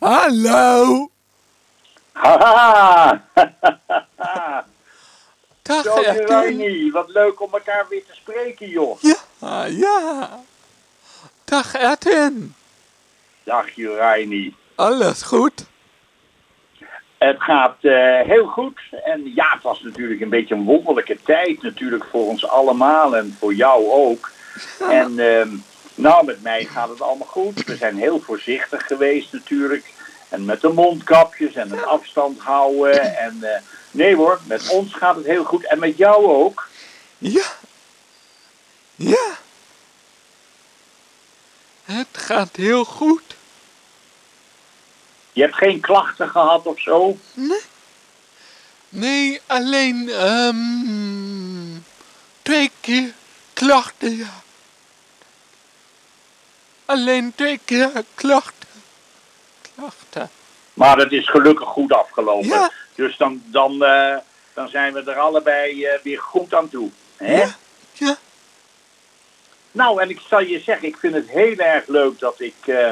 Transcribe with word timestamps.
Hallo. 0.00 1.10
Haha! 2.12 3.22
Dag. 5.62 5.84
Reini, 6.28 6.90
wat 6.90 7.08
leuk 7.08 7.40
om 7.40 7.52
elkaar 7.52 7.86
weer 7.88 8.04
te 8.04 8.14
spreken, 8.14 8.68
joh. 8.68 8.98
Ja, 9.00 9.64
ja. 9.64 10.30
Dag 11.44 11.74
Edwin. 11.74 12.54
Dag, 13.44 13.76
Reini. 13.76 14.54
Alles 14.74 15.22
goed? 15.22 15.66
Het 17.18 17.42
gaat 17.42 17.76
eh, 17.80 18.20
heel 18.20 18.46
goed. 18.46 18.80
En 19.04 19.34
ja, 19.34 19.52
het 19.52 19.62
was 19.62 19.82
natuurlijk 19.82 20.20
een 20.20 20.28
beetje 20.28 20.54
een 20.54 20.64
wonderlijke 20.64 21.18
tijd 21.22 21.62
natuurlijk 21.62 22.04
voor 22.10 22.26
ons 22.26 22.48
allemaal 22.48 23.16
en 23.16 23.36
voor 23.38 23.54
jou 23.54 23.90
ook. 23.90 24.30
En 24.90 25.18
ehm, 25.18 25.48
nou, 25.96 26.24
met 26.24 26.42
mij 26.42 26.64
gaat 26.64 26.88
het 26.88 27.00
allemaal 27.00 27.26
goed. 27.26 27.64
We 27.64 27.76
zijn 27.76 27.96
heel 27.96 28.20
voorzichtig 28.20 28.86
geweest 28.86 29.32
natuurlijk. 29.32 29.92
En 30.28 30.44
met 30.44 30.60
de 30.60 30.68
mondkapjes 30.68 31.54
en 31.54 31.72
een 31.72 31.84
afstand 31.84 32.38
houden. 32.40 33.16
En 33.16 33.42
eh, 33.42 33.60
nee 33.90 34.16
hoor, 34.16 34.40
met 34.46 34.68
ons 34.68 34.94
gaat 34.94 35.16
het 35.16 35.26
heel 35.26 35.44
goed. 35.44 35.66
En 35.66 35.78
met 35.78 35.96
jou 35.96 36.26
ook. 36.26 36.68
Ja. 37.18 37.46
Ja. 38.94 39.38
Het 41.84 42.08
gaat 42.12 42.56
heel 42.56 42.84
goed. 42.84 43.36
Je 45.32 45.42
hebt 45.42 45.54
geen 45.54 45.80
klachten 45.80 46.28
gehad 46.28 46.66
of 46.66 46.80
zo? 46.80 47.18
Nee. 47.32 47.60
Nee, 48.88 49.40
alleen 49.46 50.08
ehm 50.08 51.26
twee 52.42 52.70
keer 52.80 53.12
klachten, 53.52 54.16
ja. 54.16 54.42
Alleen 56.86 57.34
keer 57.64 57.90
klachten. 58.14 58.68
Klachten. 59.74 60.30
Maar 60.74 60.96
het 60.96 61.12
is 61.12 61.28
gelukkig 61.28 61.68
goed 61.68 61.92
afgelopen. 61.92 62.48
Ja. 62.48 62.70
Dus 62.94 63.16
dan, 63.16 63.42
dan, 63.46 63.84
eh, 63.84 64.16
dan 64.54 64.68
zijn 64.68 64.92
we 64.92 65.02
er 65.02 65.18
allebei 65.18 65.84
eh, 65.84 65.98
weer 66.02 66.20
goed 66.20 66.54
aan 66.54 66.68
toe. 66.68 66.90
Hè? 67.16 67.36
Ja. 67.36 67.56
Ja. 67.92 68.16
Nou, 69.72 70.00
en 70.00 70.10
ik 70.10 70.20
zal 70.28 70.40
je 70.40 70.60
zeggen, 70.60 70.88
ik 70.88 70.96
vind 70.96 71.14
het 71.14 71.28
heel 71.28 71.56
erg 71.56 71.86
leuk 71.86 72.18
dat 72.18 72.40
ik 72.40 72.54
eh, 72.64 72.90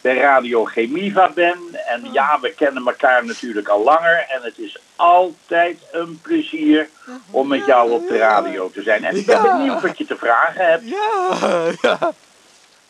bij 0.00 0.16
Radio 0.16 0.64
Chemiva 0.64 1.28
ben. 1.28 1.58
En 1.86 2.12
ja, 2.12 2.40
we 2.40 2.52
kennen 2.52 2.86
elkaar 2.86 3.24
natuurlijk 3.24 3.68
al 3.68 3.84
langer. 3.84 4.26
En 4.28 4.42
het 4.42 4.58
is 4.58 4.78
altijd 4.96 5.78
een 5.92 6.20
plezier 6.22 6.88
om 7.30 7.48
met 7.48 7.66
jou 7.66 7.90
op 7.90 8.08
de 8.08 8.16
radio 8.16 8.70
te 8.70 8.82
zijn. 8.82 9.04
En 9.04 9.16
ik 9.16 9.26
ben 9.26 9.42
benieuwd 9.42 9.82
wat 9.82 9.98
je 9.98 10.06
te 10.06 10.16
vragen 10.16 10.66
hebt. 10.66 10.88
Ja, 10.88 11.38
ja. 11.82 12.12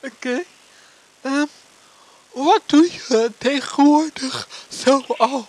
Oké. 0.04 0.42
Ehm, 1.22 1.46
wat 2.32 2.62
doe 2.66 2.90
je 2.90 3.30
tegenwoordig 3.38 4.48
zo 4.68 5.04
al? 5.16 5.46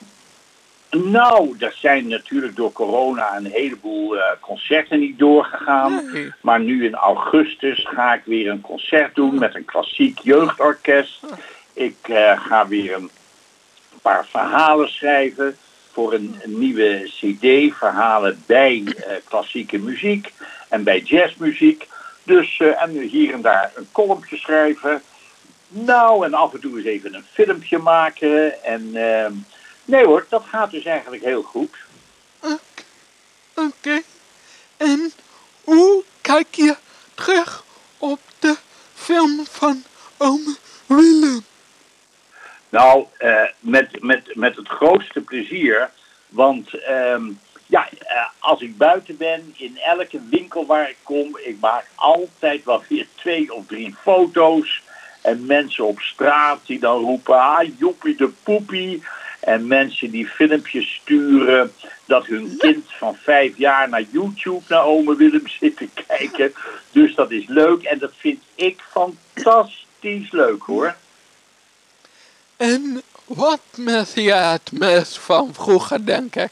Nou, 0.92 1.56
er 1.59 1.75
zijn 1.80 2.08
natuurlijk 2.08 2.56
door 2.56 2.72
corona 2.72 3.36
een 3.36 3.45
heleboel 3.45 4.17
eh, 4.17 4.23
concerten 4.39 5.00
niet 5.00 5.20
doorgegaan. 5.20 6.11
Nee. 6.11 6.31
Maar 6.42 6.59
nu 6.59 6.86
in 6.86 6.95
augustus 6.95 7.88
ga 7.88 8.14
ik 8.14 8.22
weer 8.26 8.50
een 8.50 8.61
concert 8.61 9.16
doen 9.16 9.39
met 9.39 9.56
een 9.56 9.66
klassiek 9.66 10.20
jeugdorkest. 10.20 11.20
Ik 11.73 11.98
eh, 12.02 12.45
ga 12.48 12.67
weer 12.67 12.95
een 12.95 13.09
paar 14.02 14.26
verhalen 14.26 14.89
schrijven 14.89 15.58
voor 15.92 16.14
een, 16.14 16.39
een 16.44 16.59
nieuwe 16.59 17.02
cd. 17.03 17.78
Verhalen 17.78 18.44
bij 18.45 18.83
eh, 18.86 19.16
klassieke 19.23 19.78
muziek 19.78 20.33
en 20.70 20.83
bij 20.83 21.00
jazzmuziek. 21.00 21.88
Dus, 22.26 22.59
eh, 22.59 22.81
en 22.81 22.90
hier 23.00 23.34
en 23.34 23.42
daar 23.42 23.72
een 23.76 23.88
columnje 23.92 24.38
schrijven. 24.38 25.02
Nou, 25.68 26.26
en 26.26 26.34
af 26.34 26.54
en 26.54 26.59
toe 26.59 26.78
eens 26.78 26.86
even 26.86 27.14
een 27.14 27.26
filmpje 27.34 27.78
maken. 27.78 28.64
En 28.64 28.95
ehm, 28.95 29.34
nee 29.86 30.06
hoor, 30.06 30.26
dat 30.30 30.44
gaat 30.50 30.72
dus 30.72 30.86
eigenlijk 30.86 31.23
heel 31.23 31.42
goed. 31.42 31.76
Oké. 33.56 34.02
En 34.78 35.12
hoe 35.64 36.04
kijk 36.22 36.55
je 36.55 36.76
terug 37.14 37.64
op 37.98 38.20
de 38.39 38.55
film 38.94 39.45
van 39.49 39.83
oom 40.17 40.58
Willem? 40.86 41.45
Nou, 42.70 43.05
eh, 43.17 43.44
met, 43.60 44.02
met, 44.04 44.36
met 44.36 44.55
het 44.55 44.67
grootste 44.67 45.22
plezier. 45.22 45.89
Want 46.28 46.73
ehm, 46.73 47.23
ja, 47.66 47.89
als 48.39 48.61
ik 48.61 48.77
buiten 48.77 49.17
ben, 49.17 49.53
in 49.58 49.77
elke 49.77 50.20
winkel 50.30 50.65
waar 50.65 50.89
ik 50.89 50.98
kom, 51.03 51.37
ik 51.37 51.58
maak 51.59 51.86
altijd 51.95 52.64
wel 52.64 52.83
weer 52.87 53.08
twee 53.15 53.53
of 53.53 53.65
drie 53.65 53.95
foto's. 54.02 54.81
En 55.21 55.45
mensen 55.45 55.86
op 55.86 55.99
straat 55.99 56.59
die 56.65 56.80
dan 56.80 56.99
roepen, 56.99 57.39
ah, 57.39 57.70
joepie 57.77 58.15
de 58.15 58.30
poepie. 58.43 59.04
En 59.39 59.67
mensen 59.67 60.11
die 60.11 60.27
filmpjes 60.27 60.93
sturen 60.93 61.73
dat 62.05 62.25
hun 62.25 62.55
kind 62.58 62.86
van 62.87 63.15
vijf 63.15 63.58
jaar 63.58 63.89
naar 63.89 64.05
YouTube 64.11 64.61
naar 64.67 64.86
ome 64.86 65.15
Willem 65.15 65.48
zit 65.48 65.77
te 65.77 65.89
kijken. 66.08 66.54
Dus 66.92 67.15
dat 67.15 67.31
is 67.31 67.45
leuk 67.48 67.83
en 67.83 67.99
dat 67.99 68.11
vind 68.17 68.43
ik 68.55 68.81
fantastisch 68.92 70.31
leuk 70.31 70.64
hoor. 70.64 70.95
En 72.58 73.02
wat 73.25 73.59
je 74.14 74.33
het 74.33 74.71
meest 74.71 75.17
van 75.17 75.54
vroeger, 75.54 76.05
denk 76.05 76.36
ik? 76.36 76.52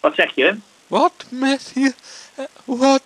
Wat 0.00 0.14
zeg 0.14 0.34
je? 0.34 0.56
Wat 0.86 1.24
mis 1.28 1.70
je... 1.74 1.94
Wat... 2.64 3.02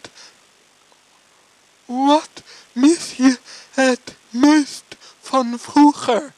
Wat 1.85 2.43
mis 2.73 3.15
je 3.17 3.39
het 3.71 4.17
meest 4.31 4.85
van 5.21 5.59
vroeger? 5.59 6.33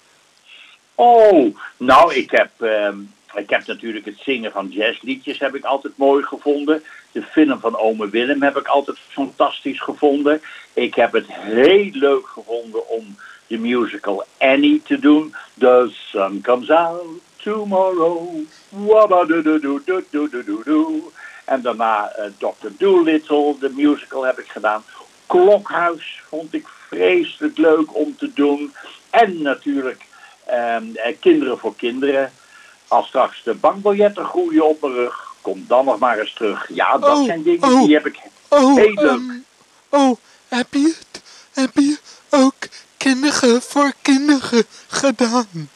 Oh, 0.95 1.57
nou, 1.77 2.15
ik 2.15 2.31
heb, 2.31 2.51
ehm, 2.61 2.99
ik 3.35 3.51
heb 3.51 3.67
natuurlijk 3.67 4.05
het 4.05 4.19
zingen 4.19 4.53
van 4.53 4.69
jazzliedjes 4.69 5.39
heb 5.39 5.55
ik 5.55 5.65
altijd 5.65 5.97
mooi 5.97 6.25
gevonden. 6.25 6.83
De 7.13 7.23
film 7.23 7.61
van 7.61 7.77
Ome 7.77 8.09
Willem 8.09 8.43
heb 8.43 8.57
ik 8.57 8.67
altijd 8.67 8.99
fantastisch 9.09 9.81
gevonden. 9.81 10.43
Ik 10.73 10.95
heb 10.95 11.13
het 11.13 11.27
heel 11.29 11.89
leuk 11.93 12.27
gevonden 12.27 12.89
om 12.89 13.17
de 13.47 13.59
musical 13.59 14.25
Annie 14.39 14.83
te 14.83 14.99
doen. 14.99 15.35
The 15.59 15.91
sun 16.11 16.41
comes 16.43 16.71
out 16.71 17.05
tomorrow. 17.37 18.47
En 21.45 21.63
daarna 21.63 22.11
eh, 22.11 22.25
Dr. 22.39 22.69
Dolittle, 22.79 23.55
de 23.61 23.71
musical 23.75 24.23
heb 24.27 24.39
ik 24.39 24.49
gedaan. 24.49 24.85
Klokhuis 25.27 26.23
vond 26.29 26.55
ik 26.55 26.67
vreselijk 26.89 27.59
leuk 27.59 27.95
om 27.97 28.17
te 28.17 28.31
doen. 28.35 28.75
En 29.11 29.43
natuurlijk 29.43 30.03
ehm, 30.47 30.85
eh, 30.95 31.17
Kinderen 31.21 31.59
voor 31.59 31.77
Kinderen. 31.77 32.33
Als 32.89 33.07
straks 33.07 33.43
de 33.43 33.55
bankbiljetten 33.55 34.25
groeien 34.25 34.69
op 34.69 34.81
mijn 34.81 34.93
rug, 34.93 35.35
kom 35.41 35.65
dan 35.69 35.85
nog 35.85 35.99
maar 35.99 36.19
eens 36.19 36.33
terug. 36.35 36.69
Ja, 36.75 36.99
dat 36.99 37.19
Oh, 37.19 37.25
zijn 37.25 37.43
dingen 37.43 37.73
oh. 37.73 37.85
die 37.85 37.95
heb 37.95 38.07
ik 38.07 38.19
Oh, 38.49 38.77
heel 38.77 38.93
leuk. 38.95 39.09
ehm, 39.09 39.31
oh, 39.89 40.17
heb 40.49 40.67
je 40.71 40.95
het? 40.99 41.23
Heb 41.53 41.71
je 41.75 41.99
ook 42.31 42.55
kinderen 42.97 43.63
voor 43.63 43.93
kinderen 44.03 44.65
gedaan? 44.89 45.71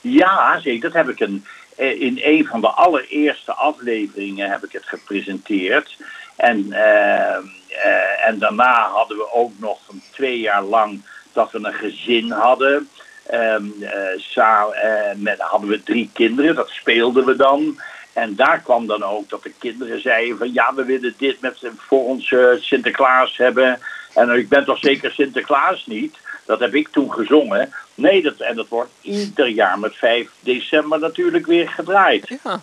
Ja, 0.00 0.60
zeker. 0.60 0.80
Dat 0.80 0.92
heb 0.92 1.08
ik 1.08 1.20
een, 1.20 1.44
in 1.90 2.20
een 2.22 2.46
van 2.46 2.60
de 2.60 2.68
allereerste 2.68 3.52
afleveringen 3.52 4.50
heb 4.50 4.64
ik 4.64 4.72
het 4.72 4.86
gepresenteerd. 4.86 5.96
En, 6.36 6.72
eh, 6.72 7.36
eh, 7.68 8.26
en 8.26 8.38
daarna 8.38 8.88
hadden 8.88 9.16
we 9.16 9.32
ook 9.32 9.52
nog 9.58 9.78
een 9.88 10.02
twee 10.12 10.40
jaar 10.40 10.62
lang 10.62 11.02
dat 11.32 11.52
we 11.52 11.58
een 11.58 11.74
gezin 11.74 12.30
hadden. 12.30 12.88
Ehm, 13.26 13.64
eh, 13.80 14.36
eh, 14.36 15.16
met, 15.16 15.40
hadden 15.40 15.68
we 15.68 15.82
drie 15.82 16.10
kinderen, 16.12 16.54
dat 16.54 16.68
speelden 16.68 17.24
we 17.24 17.36
dan. 17.36 17.80
En 18.12 18.36
daar 18.36 18.60
kwam 18.60 18.86
dan 18.86 19.02
ook 19.02 19.28
dat 19.28 19.42
de 19.42 19.52
kinderen 19.58 20.00
zeiden 20.00 20.38
van 20.38 20.52
ja, 20.52 20.74
we 20.74 20.84
willen 20.84 21.14
dit 21.18 21.40
met, 21.40 21.58
voor 21.76 22.04
ons 22.04 22.32
eh, 22.32 22.48
Sinterklaas 22.58 23.36
hebben. 23.36 23.80
En 24.14 24.30
ik 24.30 24.48
ben 24.48 24.64
toch 24.64 24.78
zeker 24.78 25.10
Sinterklaas 25.10 25.86
niet? 25.86 26.16
Dat 26.52 26.60
heb 26.60 26.74
ik 26.74 26.88
toen 26.88 27.12
gezongen. 27.12 27.72
Nee, 27.94 28.22
dat, 28.22 28.40
en 28.40 28.56
dat 28.56 28.68
wordt 28.68 28.90
ieder 29.00 29.48
jaar 29.48 29.78
met 29.78 29.96
5 29.96 30.30
december 30.40 30.98
natuurlijk 30.98 31.46
weer 31.46 31.68
gedraaid. 31.68 32.38
Ja. 32.44 32.62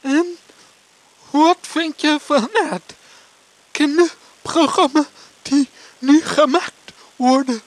En 0.00 0.26
wat 1.30 1.58
vind 1.60 2.00
je 2.00 2.18
van 2.20 2.48
het 2.52 2.94
kinderprogramma 3.70 5.04
die 5.42 5.68
nu 5.98 6.20
gemaakt 6.20 6.92
worden? 7.16 7.60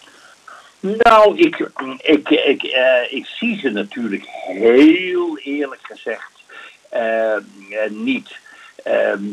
Nou, 0.79 1.37
ik, 1.37 1.69
ik, 1.97 2.29
ik, 2.29 2.63
eh, 2.63 3.13
ik 3.13 3.25
zie 3.25 3.59
ze 3.59 3.69
natuurlijk 3.69 4.25
heel 4.47 5.37
eerlijk 5.37 5.81
gezegd 5.83 6.31
eh, 6.89 7.35
eh, 7.35 7.41
niet. 7.89 8.35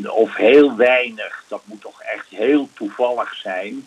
Of 0.07 0.35
heel 0.35 0.75
weinig. 0.75 1.43
Dat 1.47 1.61
moet 1.65 1.81
toch 1.81 2.01
echt 2.01 2.27
heel 2.29 2.69
toevallig 2.73 3.35
zijn. 3.35 3.85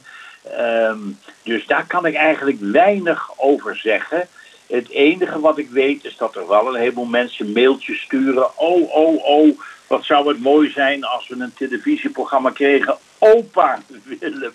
Ehm, 0.50 0.98
dus 1.42 1.66
daar 1.66 1.86
kan 1.86 2.06
ik 2.06 2.14
eigenlijk 2.14 2.60
weinig 2.60 3.30
over 3.36 3.76
zeggen. 3.76 4.28
Het 4.66 4.88
enige 4.88 5.40
wat 5.40 5.58
ik 5.58 5.70
weet 5.70 6.04
is 6.04 6.16
dat 6.16 6.36
er 6.36 6.48
wel 6.48 6.68
een 6.68 6.80
heleboel 6.80 7.04
mensen 7.04 7.52
mailtjes 7.52 8.00
sturen. 8.00 8.58
Oh, 8.58 8.94
oh, 8.94 9.24
oh, 9.24 9.60
wat 9.86 10.04
zou 10.04 10.28
het 10.28 10.40
mooi 10.40 10.70
zijn 10.70 11.04
als 11.04 11.28
we 11.28 11.34
een 11.38 11.54
televisieprogramma 11.54 12.50
kregen. 12.50 12.98
Opa 13.18 13.82
Willem. 14.04 14.52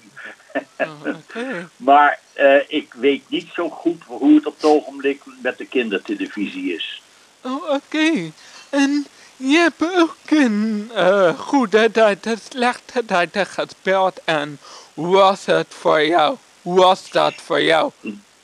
Maar 1.77 2.19
eh, 2.33 2.55
ik 2.67 2.93
weet 2.93 3.23
niet 3.27 3.49
zo 3.53 3.69
goed 3.69 4.03
hoe 4.05 4.35
het 4.35 4.45
op 4.45 4.55
het 4.55 4.65
ogenblik 4.65 5.21
met 5.41 5.57
de 5.57 5.65
kindertelevisie 5.65 6.73
is. 6.73 7.01
Oh, 7.41 7.69
oké. 7.69 8.31
En 8.69 9.05
je 9.37 9.57
hebt 9.57 9.99
ook 9.99 10.15
een 10.25 10.91
eh, 10.95 11.39
goede 11.39 11.91
tijd 11.91 12.25
en 12.25 12.39
slechte 12.49 13.05
tijden 13.05 13.45
gespeeld. 13.45 14.21
En 14.25 14.59
hoe 15.01 15.15
was 15.15 15.45
het 15.45 15.67
voor 15.69 16.05
jou? 16.05 16.35
Hoe 16.61 16.79
was 16.79 17.11
dat 17.11 17.33
voor 17.33 17.61
jou? 17.61 17.91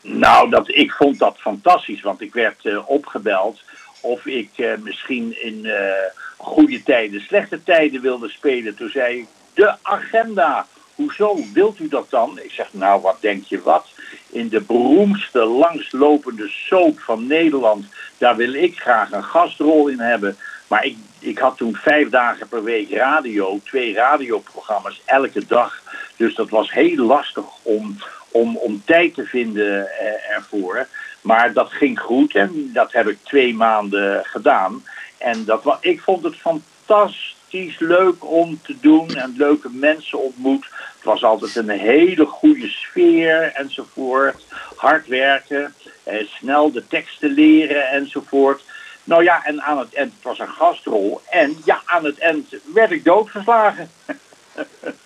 Nou, 0.02 0.50
dat, 0.50 0.70
ik 0.70 0.92
vond 0.92 1.20
dat 1.20 1.38
fantastisch, 1.38 2.02
want 2.02 2.22
ik 2.22 2.34
werd 2.34 2.66
eh, 2.66 2.90
opgebeld 2.90 3.60
of 4.02 4.26
ik 4.26 4.50
eh, 4.56 4.72
misschien 4.80 5.44
in 5.44 5.66
eh, 5.66 5.92
goede 6.38 6.84
tijden, 6.84 7.22
slechte 7.22 7.64
tijden 7.64 8.02
wilde 8.02 8.30
spelen. 8.30 8.76
Toen 8.76 8.90
zei 8.90 9.18
ik, 9.18 9.28
de 9.54 9.76
agenda. 9.82 10.68
Hoezo 10.96 11.38
wilt 11.54 11.80
u 11.80 11.88
dat 11.88 12.10
dan? 12.10 12.40
Ik 12.44 12.52
zeg, 12.52 12.68
nou, 12.72 13.02
wat 13.02 13.18
denk 13.20 13.44
je 13.44 13.62
wat? 13.62 13.88
In 14.30 14.50
de 14.50 14.62
beroemdste 14.62 15.46
langslopende 15.46 16.48
soap 16.48 17.00
van 17.00 17.28
Nederland, 17.28 17.86
daar 18.18 18.36
wil 18.36 18.54
ik 18.54 18.80
graag 18.80 19.12
een 19.12 19.24
gastrol 19.24 19.88
in 19.88 20.00
hebben. 20.00 20.38
Maar 20.68 20.86
ik, 20.86 20.98
ik 21.20 21.38
had 21.38 21.58
toen 21.58 21.76
vijf 21.76 22.10
dagen 22.10 22.48
per 22.48 22.64
week 22.64 22.92
radio, 22.92 23.60
twee 23.64 23.94
radioprogramma's 23.94 25.02
elke 25.06 25.46
dag. 25.48 25.82
Dus 26.18 26.36
dat 26.36 26.50
was 26.50 26.72
heel 26.72 27.06
lastig 27.06 27.46
om, 27.62 27.98
om, 28.32 28.58
om 28.58 28.82
tijd 28.86 29.14
te 29.14 29.26
vinden 29.26 29.90
eh, 30.00 30.36
ervoor. 30.36 30.88
Maar 31.22 31.54
dat 31.54 31.72
ging 31.72 32.00
goed 32.00 32.36
en 32.36 32.70
dat 32.74 32.92
heb 32.92 33.08
ik 33.08 33.18
twee 33.24 33.54
maanden 33.54 34.26
gedaan. 34.26 34.84
En 35.18 35.46
dat, 35.46 35.78
ik 35.82 36.02
vond 36.02 36.24
het 36.24 36.36
fantastisch 36.36 37.80
leuk 37.80 38.26
om 38.26 38.60
te 38.62 38.76
doen 38.80 39.16
en 39.16 39.34
leuke 39.38 39.70
mensen 39.72 40.20
ontmoet. 40.20 40.66
Het 40.96 41.04
was 41.04 41.24
altijd 41.24 41.56
een 41.56 41.70
hele 41.70 42.26
goede 42.26 42.68
sfeer 42.68 43.52
enzovoort. 43.54 44.46
Hard 44.76 45.08
werken, 45.08 45.74
eh, 46.04 46.28
snel 46.28 46.72
de 46.72 46.88
teksten 46.88 47.30
leren 47.32 47.90
enzovoort. 47.90 48.64
Nou 49.04 49.24
ja, 49.24 49.46
en 49.46 49.62
aan 49.62 49.80
het 49.80 49.94
eind, 49.94 50.14
het 50.14 50.24
was 50.24 50.40
een 50.40 50.48
gastrol. 50.48 51.22
En 51.30 51.58
ja, 51.66 51.82
aan 51.86 52.06
het 52.06 52.18
eind 52.18 52.56
werd 52.74 52.92
ik 52.92 53.04
doodgeslagen. 53.04 53.90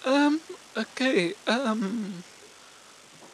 Ehm, 0.03 0.33
oké. 0.75 1.33
ehm, 1.43 1.77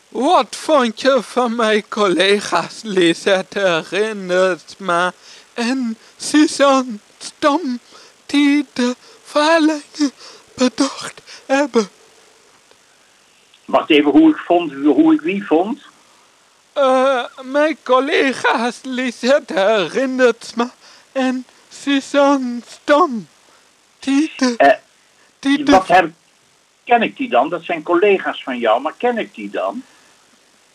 wat 0.10 0.56
vond 0.56 1.02
je 1.02 1.24
van 1.24 1.56
mijn 1.56 1.84
collega's 1.90 2.80
Lisette 2.84 3.84
Rindersma 3.90 5.14
en 5.54 5.98
Suzanne 6.18 6.98
Stam 7.18 7.80
die 8.26 8.66
de 8.74 8.96
verhaallingen 9.24 10.12
bedacht 10.54 11.22
hebben? 11.46 11.90
Wacht 13.66 13.90
even, 13.90 14.12
hoe 14.12 14.30
ik, 14.30 14.38
vond, 14.38 14.74
hoe 14.74 15.14
ik 15.14 15.22
wie 15.22 15.46
vond? 15.46 15.82
Eh, 16.74 17.24
mijn 17.42 17.78
collega's 17.84 18.80
Lisette 18.84 19.88
Rindersma 19.88 20.72
en 21.12 21.46
Suzanne 21.70 22.60
Stam 22.70 23.28
die 24.00 24.34
de... 24.38 24.54
Eh, 24.58 24.74
die 25.40 25.64
de 25.64 25.72
Wat 25.72 25.88
heb, 25.88 26.12
ken 26.88 27.02
ik 27.02 27.18
die 27.18 27.30
dan? 27.30 27.50
Dat 27.50 27.64
zijn 27.64 27.84
collega's 27.84 28.44
van 28.44 28.58
jou, 28.58 28.82
maar 28.82 28.94
ken 28.98 29.18
ik 29.18 29.36
die 29.36 29.50
dan? 29.50 29.84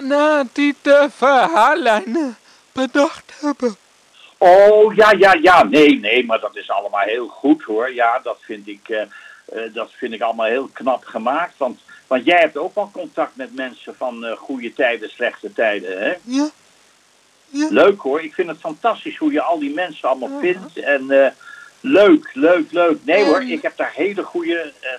na 0.02 0.44
die 0.52 0.74
de 0.82 1.08
verhaallijnen 1.16 2.36
bedacht 2.72 3.32
hebben. 3.40 3.76
Oh, 4.38 4.94
ja, 4.94 5.12
ja, 5.18 5.34
ja. 5.42 5.62
Nee, 5.62 6.00
nee, 6.00 6.26
maar 6.26 6.40
dat 6.40 6.56
is 6.56 6.70
allemaal 6.70 7.00
heel 7.00 7.28
goed 7.28 7.62
hoor. 7.62 7.94
Ja, 7.94 8.20
dat 8.22 8.38
vind 8.40 8.68
ik, 8.68 8.88
eh, 8.88 9.00
eh, 9.00 9.74
dat 9.74 9.90
vind 9.92 10.12
ik 10.12 10.20
allemaal 10.20 10.46
heel 10.46 10.68
knap 10.72 11.04
gemaakt. 11.04 11.58
Want, 11.58 11.80
want 12.06 12.24
jij 12.24 12.38
hebt 12.38 12.56
ook 12.56 12.74
wel 12.74 12.90
contact 12.92 13.36
met 13.36 13.54
mensen 13.54 13.94
van 13.96 14.24
eh, 14.24 14.36
goede 14.36 14.72
tijden, 14.72 15.10
slechte 15.10 15.52
tijden, 15.52 16.02
hè? 16.02 16.14
Ja, 16.22 16.50
Leuk 17.70 18.00
hoor. 18.00 18.22
Ik 18.22 18.34
vind 18.34 18.48
het 18.48 18.60
fantastisch 18.60 19.16
hoe 19.16 19.32
je 19.32 19.42
al 19.42 19.58
die 19.58 19.74
mensen 19.74 20.08
allemaal 20.08 20.40
vindt. 20.40 20.78
En 20.78 21.34
leuk, 21.82 22.30
leuk, 22.32 22.72
leuk. 22.72 22.98
Nee 23.04 23.24
hoor, 23.24 23.42
ik 23.42 23.62
heb 23.62 23.76
daar 23.76 23.92
hele 23.94 24.22
goede 24.22 24.72
eh, 24.80 24.90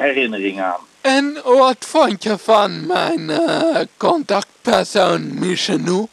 herinneringen 0.00 0.64
aan. 0.64 0.80
en 1.00 1.40
wat 1.44 1.76
vond 1.78 2.22
je 2.22 2.38
van 2.38 2.86
mijn 2.86 3.30
eh, 3.30 3.80
contactpersoon 3.96 5.38
Michenou? 5.38 6.06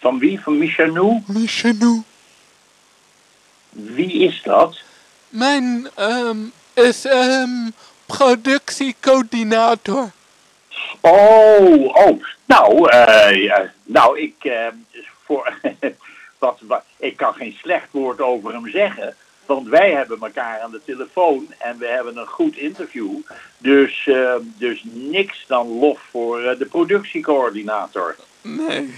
Van 0.00 0.18
wie? 0.18 0.40
Van 0.40 0.58
Michanou? 0.58 1.22
Michenou. 1.26 2.02
Wie 3.70 4.12
is 4.12 4.40
dat? 4.42 4.78
Mijn 5.28 5.88
ehm, 5.94 6.36
is 6.74 7.04
ehm, 7.04 7.68
productiecoördinator. 8.06 10.10
Oh, 11.00 11.96
oh. 11.96 12.22
Nou, 12.44 12.88
eh, 12.90 13.42
ja, 13.44 13.72
nou 13.84 14.20
ik, 14.20 14.34
eh, 14.38 14.66
voor, 15.24 15.54
wat, 16.60 16.84
ik 16.96 17.16
kan 17.16 17.34
geen 17.34 17.56
slecht 17.62 17.88
woord 17.90 18.20
over 18.20 18.52
hem 18.52 18.68
zeggen. 18.68 19.16
Want 19.46 19.68
wij 19.68 19.90
hebben 19.90 20.18
elkaar 20.20 20.60
aan 20.60 20.70
de 20.70 20.80
telefoon 20.84 21.46
en 21.58 21.78
we 21.78 21.86
hebben 21.86 22.16
een 22.16 22.26
goed 22.26 22.56
interview. 22.56 23.10
Dus, 23.58 24.06
eh, 24.06 24.34
dus 24.42 24.82
niks 24.84 25.44
dan 25.46 25.78
lof 25.78 26.00
voor 26.10 26.42
eh, 26.42 26.58
de 26.58 26.66
productiecoördinator. 26.66 28.16
Nee. 28.40 28.94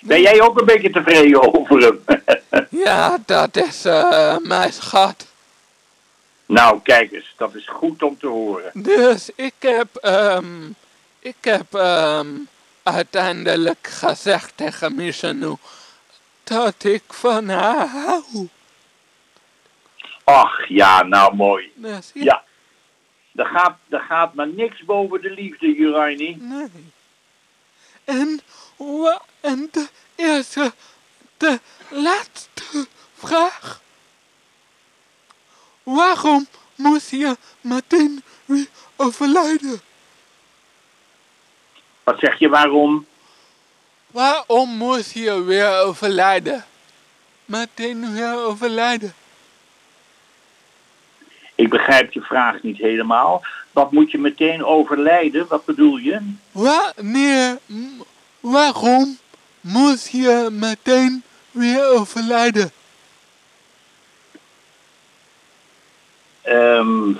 Ben 0.00 0.20
jij 0.20 0.40
ook 0.42 0.60
een 0.60 0.66
beetje 0.66 0.90
tevreden 0.90 1.54
over 1.54 1.78
hem? 1.80 2.00
Ja, 2.68 3.18
dat 3.26 3.56
is 3.56 3.84
eh, 3.84 4.36
mijn 4.38 4.72
schat. 4.72 5.26
nou, 6.46 6.80
kijk 6.82 7.12
eens, 7.12 7.34
dat 7.36 7.54
is 7.54 7.68
goed 7.68 8.02
om 8.02 8.18
te 8.18 8.26
horen. 8.26 8.70
Dus 8.74 9.30
ik 9.34 9.54
heb, 9.58 9.96
ehm, 9.96 10.70
ik 11.18 11.36
heb 11.40 11.74
ehm, 11.74 12.28
uiteindelijk 12.82 13.88
gezegd 13.90 14.52
tegen 14.54 14.94
Michenou 14.94 15.56
dat 16.52 16.84
ik 16.84 17.02
van 17.08 17.48
haar 17.48 17.88
hou. 17.88 18.48
Ach 20.24 20.68
ja, 20.68 21.02
nou 21.02 21.34
mooi. 21.34 21.72
Dus 21.74 22.10
Ja. 22.14 22.44
Er 23.34 23.46
gaat, 23.46 23.78
er 23.88 24.00
gaat 24.00 24.34
maar 24.34 24.48
niks 24.48 24.84
boven 24.84 25.20
de 25.22 25.30
liefde, 25.30 25.74
Juraini. 25.74 26.36
Nee. 26.40 26.92
En, 28.04 28.40
en 29.40 29.68
de 29.72 29.88
eerste, 30.14 30.72
de 31.36 31.60
laatste 31.88 32.86
vraag. 33.14 33.80
Waarom 35.82 36.46
moest 36.76 37.10
je 37.10 37.36
meteen 37.60 38.22
weer 38.44 38.66
overlijden? 38.96 39.80
Wat 42.02 42.18
zeg 42.18 42.38
je, 42.38 42.48
waarom? 42.48 43.06
Waarom 44.12 44.68
moest 44.68 45.12
je 45.12 45.42
weer 45.42 45.80
overlijden? 45.80 46.64
Meteen 47.44 48.12
weer 48.12 48.44
overlijden. 48.44 49.14
Ik 51.54 51.70
begrijp 51.70 52.12
je 52.12 52.20
vraag 52.20 52.62
niet 52.62 52.76
helemaal. 52.76 53.42
Wat 53.70 53.92
moet 53.92 54.10
je 54.10 54.18
meteen 54.18 54.64
overlijden? 54.64 55.46
Wat 55.48 55.64
bedoel 55.64 55.96
je? 55.96 56.20
Wanneer, 56.50 57.58
waarom 58.40 59.18
moest 59.60 60.08
je 60.08 60.48
meteen 60.50 61.22
weer 61.50 61.90
overlijden? 61.90 62.70
Ehm, 66.42 67.12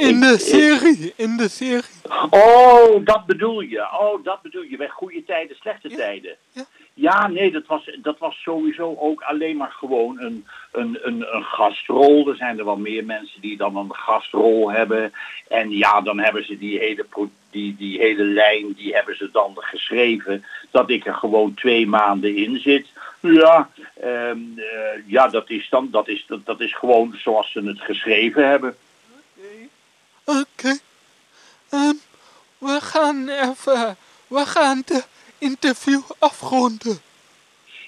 In 0.00 0.20
de 0.20 0.38
serie, 0.38 1.12
in 1.16 1.36
de 1.36 1.48
serie. 1.48 1.82
oh, 2.30 3.04
dat 3.04 3.26
bedoel 3.26 3.60
je. 3.60 3.80
Oh, 4.00 4.24
dat 4.24 4.42
bedoel 4.42 4.62
je. 4.62 4.76
Bij 4.76 4.88
goede 4.88 5.24
tijden, 5.24 5.56
slechte 5.56 5.88
Ja, 5.88 5.96
tijden. 5.96 6.36
ja. 6.52 6.64
Ja, 6.94 7.28
nee, 7.28 7.50
dat 7.52 7.66
was, 7.66 7.96
dat 8.02 8.18
was 8.18 8.42
sowieso 8.42 8.96
ook 8.98 9.20
alleen 9.20 9.56
maar 9.56 9.70
gewoon 9.72 10.20
een, 10.20 10.46
een, 10.72 10.98
een, 11.02 11.34
een 11.34 11.44
gastrol. 11.44 12.28
Er 12.28 12.36
zijn 12.36 12.58
er 12.58 12.64
wel 12.64 12.76
meer 12.76 13.04
mensen 13.04 13.40
die 13.40 13.56
dan 13.56 13.76
een 13.76 13.94
gastrol 13.94 14.70
hebben. 14.70 15.12
En 15.48 15.70
ja, 15.70 16.00
dan 16.00 16.18
hebben 16.18 16.44
ze 16.44 16.58
die 16.58 16.78
hele, 16.78 17.06
die, 17.50 17.76
die 17.76 17.98
hele 17.98 18.24
lijn, 18.24 18.72
die 18.72 18.94
hebben 18.94 19.16
ze 19.16 19.28
dan 19.32 19.52
geschreven. 19.56 20.44
Dat 20.70 20.90
ik 20.90 21.06
er 21.06 21.14
gewoon 21.14 21.54
twee 21.54 21.86
maanden 21.86 22.36
in 22.36 22.60
zit. 22.60 22.86
Ja, 23.20 23.70
ehm, 24.00 24.38
eh, 24.56 25.02
ja 25.06 25.28
dat, 25.28 25.50
is 25.50 25.68
dan, 25.68 25.88
dat, 25.90 26.08
is, 26.08 26.24
dat, 26.26 26.46
dat 26.46 26.60
is 26.60 26.74
gewoon 26.74 27.14
zoals 27.18 27.52
ze 27.52 27.60
het 27.62 27.80
geschreven 27.80 28.48
hebben. 28.48 28.76
Oké. 30.60 30.78
Ehm, 31.70 31.94
we 32.58 32.78
gaan 32.80 33.28
even, 33.28 33.96
we 34.26 34.46
gaan 34.46 34.82
de 34.86 35.02
interview 35.38 36.00
afronden. 36.18 37.00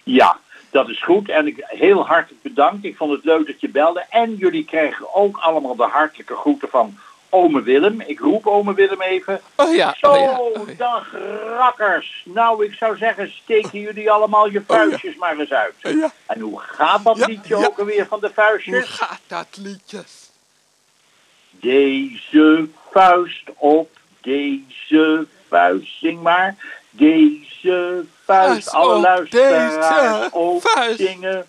Ja, 0.03 0.39
dat 0.71 0.89
is 0.89 1.03
goed. 1.03 1.29
En 1.29 1.47
ik 1.47 1.65
heel 1.67 2.07
hartelijk 2.07 2.43
bedankt. 2.43 2.85
Ik 2.85 2.97
vond 2.97 3.13
het 3.13 3.25
leuk 3.25 3.47
dat 3.47 3.61
je 3.61 3.69
belde. 3.69 4.05
En 4.11 4.35
jullie 4.37 4.65
krijgen 4.65 5.15
ook 5.15 5.37
allemaal 5.37 5.77
de 5.77 5.83
hartelijke 5.83 6.35
groeten 6.35 6.69
van 6.69 6.99
ome 7.29 7.63
Willem. 7.63 8.01
Ik 8.01 8.21
roep 8.21 8.47
ome 8.47 8.75
Willem 8.75 9.01
even. 9.03 9.41
Oh 9.57 9.75
ja, 9.75 9.95
Zo, 10.01 10.13
oh 10.13 10.19
ja, 10.21 10.39
oh 10.39 10.69
ja. 10.69 10.75
dag 10.77 11.13
rakkers. 11.57 12.23
Nou, 12.25 12.65
ik 12.65 12.75
zou 12.75 12.97
zeggen, 12.97 13.33
steken 13.33 13.81
jullie 13.81 14.11
allemaal 14.11 14.49
je 14.51 14.63
vuistjes 14.67 15.17
maar 15.17 15.39
eens 15.39 15.53
uit. 15.53 15.75
Oh. 15.83 16.05
En 16.27 16.41
hoe 16.41 16.61
gaat 16.61 17.05
dat 17.05 17.27
liedje 17.27 17.57
ook 17.57 17.79
alweer 17.79 18.07
van 18.07 18.21
de 18.21 18.27
Hoe 18.27 18.35
vuistjes? 18.35 18.89
gaat 18.89 19.21
dat 19.27 19.57
liedjes? 19.57 20.32
Deze 21.63 22.69
vuist 22.91 23.51
op 23.57 23.91
deze 24.21 25.27
vuist. 25.49 25.99
Zing 26.01 26.23
maar. 26.23 26.57
Deze 26.91 28.05
vuist. 28.25 28.71
Alle 28.71 28.95
op 28.95 29.03
luisteraars 29.03 30.33
vuist. 30.61 30.97
zingen. 30.97 31.47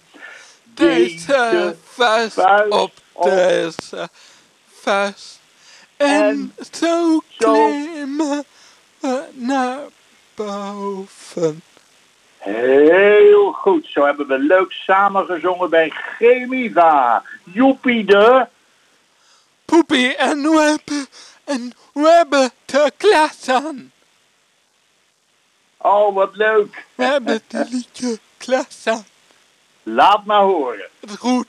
Deze 0.64 1.76
vuist 1.84 2.38
op 2.70 2.92
op 3.12 3.24
deze 3.24 4.10
vuist. 4.72 5.40
En 5.98 6.54
zo 6.72 7.20
klimmen 7.38 8.44
we 9.00 9.24
naar 9.34 9.80
boven. 10.36 11.62
Heel 12.38 13.52
goed. 13.52 13.88
Zo 13.88 14.06
hebben 14.06 14.28
we 14.28 14.38
leuk 14.40 14.72
samengezongen 14.72 15.70
bij 15.70 15.90
Chemiva. 15.90 17.24
Joepie 17.44 18.06
de. 18.06 18.48
Poepie 19.74 20.16
en 20.16 20.42
we 20.42 20.62
hebben, 20.62 21.08
en 21.44 21.74
we 21.94 22.10
hebben 22.10 22.52
de 22.66 22.92
klas 22.98 23.50
aan. 23.50 23.92
Oh, 25.78 26.16
wat 26.16 26.36
leuk. 26.36 26.86
We 26.96 27.04
hebben 27.04 27.42
de 27.48 27.66
liedje 27.70 28.20
klas 28.38 28.82
aan. 28.84 29.06
Laat 29.84 30.26
maar 30.26 30.42
horen. 30.42 30.90
Het 31.00 31.10
is 31.10 31.16
goed. 31.16 31.48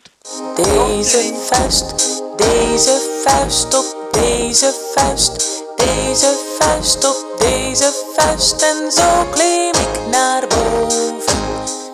Deze 0.56 1.34
vuist, 1.34 1.94
deze 2.36 3.22
vuist 3.24 3.74
op 3.74 4.12
deze 4.12 4.92
vuist, 4.94 5.62
deze 5.76 6.56
vuist 6.58 7.04
op 7.04 7.38
deze 7.38 8.12
vuist 8.16 8.62
en 8.62 8.92
zo 8.92 9.24
klim 9.30 9.74
ik 9.74 10.06
naar 10.10 10.46
boven. 10.46 11.42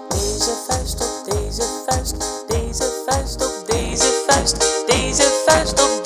Deze 0.08 0.52
vuist 0.68 1.00
op 1.00 1.32
deze 1.32 1.62
vuist, 1.87 2.14
deze 2.49 3.02
vuist 3.06 3.46
op 3.46 3.66
deze 3.66 4.25
vuist, 4.26 4.87
deze 4.87 5.42
vuist 5.46 5.82
op 5.82 6.00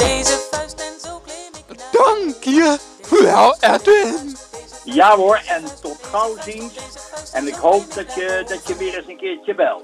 je 3.25 3.31
wel, 3.31 3.57
Edwin. 3.61 4.37
Ja 4.85 5.17
hoor, 5.17 5.41
en 5.47 5.65
tot 5.83 5.99
gauw 6.03 6.37
ziens. 6.41 6.75
En 7.33 7.47
ik 7.47 7.55
hoop 7.55 7.95
dat 7.95 8.15
je, 8.15 8.45
dat 8.47 8.69
je 8.69 8.77
weer 8.77 8.97
eens 8.97 9.09
een 9.09 9.17
keertje 9.17 9.55
belt. 9.55 9.73